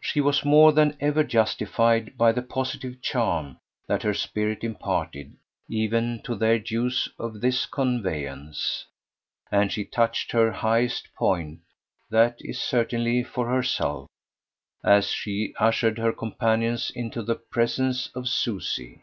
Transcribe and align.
She 0.00 0.20
was 0.20 0.44
more 0.44 0.70
than 0.70 0.96
ever 1.00 1.24
justified 1.24 2.16
by 2.16 2.30
the 2.30 2.40
positive 2.40 3.02
charm 3.02 3.58
that 3.88 4.04
her 4.04 4.14
spirit 4.14 4.62
imparted 4.62 5.34
even 5.68 6.22
to 6.22 6.36
their 6.36 6.54
use 6.54 7.08
of 7.18 7.40
this 7.40 7.66
conveyance; 7.66 8.86
and 9.50 9.72
she 9.72 9.84
touched 9.84 10.30
her 10.30 10.52
highest 10.52 11.08
point 11.16 11.62
that 12.10 12.36
is 12.38 12.60
certainly 12.60 13.24
for 13.24 13.48
herself 13.48 14.06
as 14.84 15.08
she 15.10 15.52
ushered 15.58 15.98
her 15.98 16.12
companions 16.12 16.92
into 16.94 17.20
the 17.20 17.34
presence 17.34 18.08
of 18.14 18.28
Susie. 18.28 19.02